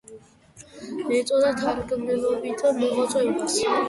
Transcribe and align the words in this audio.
ეწეოდა 1.17 1.51
მთარგმნელობით 1.57 2.63
მოღვაწეობას. 2.79 3.59